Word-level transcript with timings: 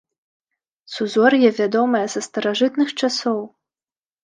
Сузор'е 0.93 1.49
вядомае 1.59 2.03
са 2.15 2.21
старажытных 2.31 2.89
часоў. 3.03 3.39